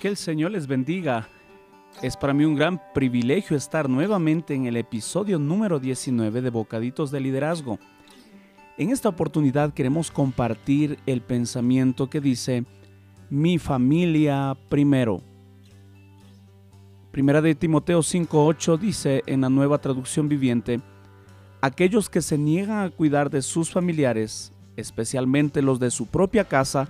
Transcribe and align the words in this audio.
Que 0.00 0.08
el 0.08 0.16
Señor 0.16 0.52
les 0.52 0.66
bendiga. 0.66 1.28
Es 2.00 2.16
para 2.16 2.32
mí 2.32 2.46
un 2.46 2.54
gran 2.54 2.80
privilegio 2.94 3.54
estar 3.54 3.86
nuevamente 3.86 4.54
en 4.54 4.64
el 4.64 4.78
episodio 4.78 5.38
número 5.38 5.78
19 5.78 6.40
de 6.40 6.48
Bocaditos 6.48 7.10
de 7.10 7.20
Liderazgo. 7.20 7.78
En 8.78 8.88
esta 8.88 9.10
oportunidad 9.10 9.74
queremos 9.74 10.10
compartir 10.10 10.98
el 11.04 11.20
pensamiento 11.20 12.08
que 12.08 12.22
dice, 12.22 12.64
mi 13.28 13.58
familia 13.58 14.56
primero. 14.70 15.20
Primera 17.10 17.42
de 17.42 17.54
Timoteo 17.54 18.00
5.8 18.00 18.78
dice 18.78 19.22
en 19.26 19.42
la 19.42 19.50
nueva 19.50 19.82
traducción 19.82 20.30
viviente, 20.30 20.80
aquellos 21.60 22.08
que 22.08 22.22
se 22.22 22.38
niegan 22.38 22.86
a 22.86 22.90
cuidar 22.90 23.28
de 23.28 23.42
sus 23.42 23.70
familiares, 23.70 24.54
especialmente 24.76 25.60
los 25.60 25.78
de 25.78 25.90
su 25.90 26.06
propia 26.06 26.44
casa, 26.44 26.88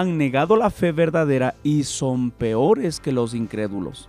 han 0.00 0.16
negado 0.16 0.56
la 0.56 0.70
fe 0.70 0.92
verdadera 0.92 1.54
y 1.62 1.84
son 1.84 2.30
peores 2.30 3.00
que 3.00 3.12
los 3.12 3.34
incrédulos. 3.34 4.08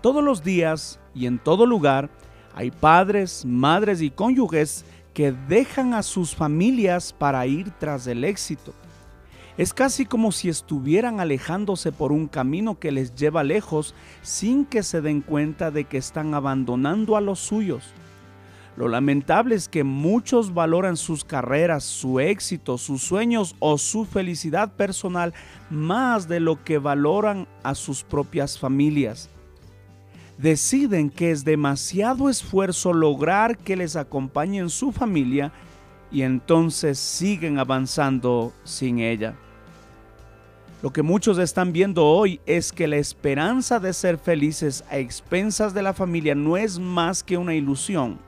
Todos 0.00 0.22
los 0.24 0.42
días 0.42 0.98
y 1.14 1.26
en 1.26 1.38
todo 1.38 1.64
lugar 1.64 2.10
hay 2.52 2.72
padres, 2.72 3.44
madres 3.46 4.02
y 4.02 4.10
cónyuges 4.10 4.84
que 5.14 5.30
dejan 5.30 5.94
a 5.94 6.02
sus 6.02 6.34
familias 6.34 7.12
para 7.12 7.46
ir 7.46 7.70
tras 7.78 8.08
el 8.08 8.24
éxito. 8.24 8.72
Es 9.58 9.72
casi 9.72 10.04
como 10.04 10.32
si 10.32 10.48
estuvieran 10.48 11.20
alejándose 11.20 11.92
por 11.92 12.10
un 12.10 12.26
camino 12.26 12.80
que 12.80 12.90
les 12.90 13.14
lleva 13.14 13.44
lejos 13.44 13.94
sin 14.22 14.64
que 14.64 14.82
se 14.82 15.02
den 15.02 15.20
cuenta 15.20 15.70
de 15.70 15.84
que 15.84 15.98
están 15.98 16.34
abandonando 16.34 17.16
a 17.16 17.20
los 17.20 17.38
suyos. 17.38 17.84
Lo 18.76 18.88
lamentable 18.88 19.54
es 19.54 19.68
que 19.68 19.84
muchos 19.84 20.52
valoran 20.52 20.98
sus 20.98 21.24
carreras, 21.24 21.82
su 21.82 22.20
éxito, 22.20 22.76
sus 22.76 23.02
sueños 23.02 23.56
o 23.58 23.78
su 23.78 24.04
felicidad 24.04 24.70
personal 24.74 25.32
más 25.70 26.28
de 26.28 26.40
lo 26.40 26.62
que 26.62 26.76
valoran 26.76 27.48
a 27.62 27.74
sus 27.74 28.02
propias 28.02 28.58
familias. 28.58 29.30
Deciden 30.36 31.08
que 31.08 31.30
es 31.30 31.42
demasiado 31.42 32.28
esfuerzo 32.28 32.92
lograr 32.92 33.56
que 33.56 33.76
les 33.76 33.96
acompañen 33.96 34.68
su 34.68 34.92
familia 34.92 35.52
y 36.12 36.20
entonces 36.20 36.98
siguen 36.98 37.58
avanzando 37.58 38.52
sin 38.64 38.98
ella. 38.98 39.34
Lo 40.82 40.92
que 40.92 41.00
muchos 41.00 41.38
están 41.38 41.72
viendo 41.72 42.04
hoy 42.04 42.40
es 42.44 42.70
que 42.70 42.86
la 42.86 42.98
esperanza 42.98 43.80
de 43.80 43.94
ser 43.94 44.18
felices 44.18 44.84
a 44.90 44.98
expensas 44.98 45.72
de 45.72 45.82
la 45.82 45.94
familia 45.94 46.34
no 46.34 46.58
es 46.58 46.78
más 46.78 47.22
que 47.22 47.38
una 47.38 47.54
ilusión 47.54 48.25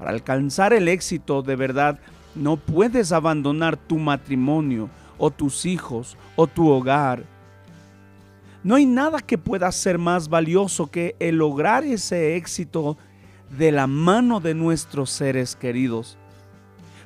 para 0.00 0.12
alcanzar 0.12 0.72
el 0.72 0.88
éxito 0.88 1.42
de 1.42 1.56
verdad, 1.56 2.00
no 2.34 2.56
puedes 2.56 3.12
abandonar 3.12 3.76
tu 3.76 3.98
matrimonio 3.98 4.88
o 5.18 5.30
tus 5.30 5.66
hijos 5.66 6.16
o 6.36 6.46
tu 6.46 6.70
hogar. 6.70 7.22
No 8.64 8.76
hay 8.76 8.86
nada 8.86 9.20
que 9.20 9.36
pueda 9.36 9.70
ser 9.70 9.98
más 9.98 10.30
valioso 10.30 10.90
que 10.90 11.16
el 11.18 11.36
lograr 11.36 11.84
ese 11.84 12.36
éxito 12.36 12.96
de 13.58 13.72
la 13.72 13.86
mano 13.86 14.40
de 14.40 14.54
nuestros 14.54 15.10
seres 15.10 15.54
queridos. 15.54 16.16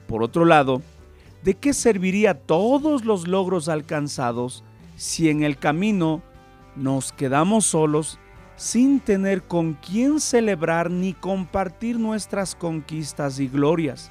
Por 0.07 0.23
otro 0.23 0.45
lado, 0.45 0.81
¿de 1.43 1.55
qué 1.55 1.75
serviría 1.75 2.35
todos 2.35 3.05
los 3.05 3.27
logros 3.27 3.69
alcanzados 3.69 4.63
si 4.95 5.31
en 5.31 5.43
el 5.43 5.59
camino 5.59 6.23
nos 6.77 7.13
quedamos 7.13 7.67
solos 7.67 8.21
sin 8.57 9.01
tener 9.01 9.43
con 9.43 9.75
quién 9.75 10.21
celebrar 10.21 10.91
ni 10.91 11.13
compartir 11.13 11.99
nuestras 11.99 12.55
conquistas 12.55 13.41
y 13.41 13.49
glorias. 13.49 14.11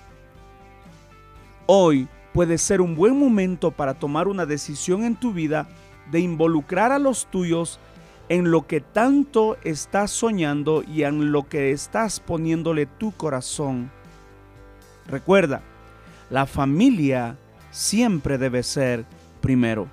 Hoy 1.66 2.08
puede 2.34 2.58
ser 2.58 2.82
un 2.82 2.96
buen 2.96 3.18
momento 3.18 3.72
para 3.72 3.94
tomar 3.94 4.28
una 4.28 4.46
decisión 4.46 5.04
en 5.04 5.16
tu 5.16 5.34
vida 5.34 5.68
de 6.12 6.20
involucrar 6.20 6.92
a 6.92 7.00
los 7.00 7.28
tuyos 7.28 7.80
en 8.30 8.52
lo 8.52 8.68
que 8.68 8.82
tanto 8.82 9.58
estás 9.64 10.12
soñando 10.12 10.84
y 10.84 11.04
en 11.04 11.32
lo 11.32 11.48
que 11.48 11.72
estás 11.72 12.20
poniéndole 12.20 12.86
tu 12.86 13.12
corazón. 13.12 13.92
Recuerda, 15.08 15.62
la 16.30 16.46
familia 16.46 17.38
siempre 17.72 18.38
debe 18.38 18.64
ser 18.64 19.06
primero. 19.42 19.88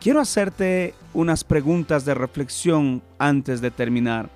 Quiero 0.00 0.20
hacerte 0.20 0.94
unas 1.12 1.42
preguntas 1.42 2.04
de 2.04 2.14
reflexión 2.14 3.02
antes 3.18 3.60
de 3.60 3.72
terminar. 3.72 4.30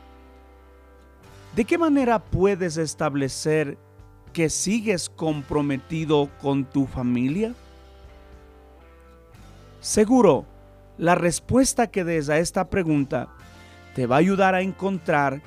¿De 1.55 1.65
qué 1.65 1.79
manera 1.79 2.19
puedes 2.19 2.77
establecer 2.79 3.79
que 4.33 4.51
sigues 4.51 5.09
comprometido 5.09 6.29
con 6.41 6.65
tu 6.65 6.87
familia? 6.87 7.55
Seguro, 9.81 10.47
la 10.99 11.15
respuesta 11.15 11.87
que 11.87 12.03
des 12.03 12.29
a 12.29 12.39
esta 12.39 12.69
pregunta 12.69 13.29
te 13.95 14.07
va 14.07 14.17
a 14.17 14.21
ayudar 14.21 14.57
a 14.57 14.63
encontrar 14.63 15.43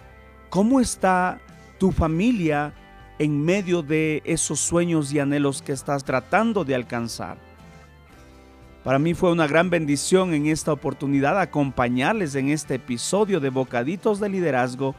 cómo 0.49 0.79
está 0.79 1.39
tu 1.77 1.91
familia 1.91 2.73
en 3.19 3.43
medio 3.43 3.81
de 3.81 4.21
esos 4.23 4.61
sueños 4.61 5.11
y 5.11 5.19
anhelos 5.19 5.61
que 5.61 5.73
estás 5.73 6.05
tratando 6.05 6.63
de 6.63 6.75
alcanzar. 6.75 7.37
Para 8.85 8.99
mí 8.99 9.15
fue 9.15 9.31
una 9.31 9.47
gran 9.47 9.71
bendición 9.71 10.35
en 10.35 10.45
esta 10.45 10.71
oportunidad 10.71 11.41
acompañarles 11.41 12.35
en 12.35 12.49
este 12.49 12.75
episodio 12.75 13.39
de 13.39 13.49
Bocaditos 13.49 14.19
de 14.19 14.29
Liderazgo 14.29 14.93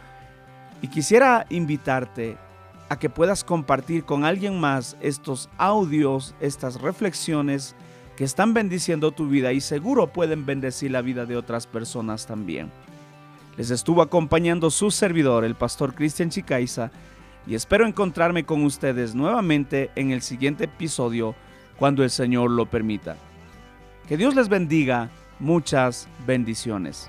y 0.82 0.88
quisiera 0.88 1.46
invitarte 1.50 2.36
a 2.88 2.98
que 2.98 3.08
puedas 3.08 3.44
compartir 3.44 4.02
con 4.02 4.24
alguien 4.24 4.58
más 4.58 4.96
estos 5.00 5.48
audios, 5.56 6.34
estas 6.40 6.80
reflexiones 6.80 7.76
que 8.16 8.24
están 8.24 8.54
bendiciendo 8.54 9.12
tu 9.12 9.28
vida 9.28 9.52
y 9.52 9.60
seguro 9.60 10.08
pueden 10.08 10.44
bendecir 10.46 10.90
la 10.90 11.00
vida 11.00 11.24
de 11.24 11.36
otras 11.36 11.68
personas 11.68 12.26
también. 12.26 12.72
Les 13.56 13.70
estuvo 13.70 14.02
acompañando 14.02 14.68
su 14.72 14.90
servidor, 14.90 15.44
el 15.44 15.54
pastor 15.54 15.94
Cristian 15.94 16.30
Chicaiza, 16.30 16.90
y 17.46 17.54
espero 17.54 17.86
encontrarme 17.86 18.44
con 18.44 18.64
ustedes 18.64 19.14
nuevamente 19.14 19.92
en 19.94 20.10
el 20.10 20.22
siguiente 20.22 20.64
episodio 20.64 21.36
cuando 21.78 22.02
el 22.02 22.10
Señor 22.10 22.50
lo 22.50 22.66
permita. 22.66 23.16
Que 24.08 24.16
Dios 24.16 24.36
les 24.36 24.48
bendiga. 24.48 25.10
Muchas 25.40 26.06
bendiciones. 26.26 27.08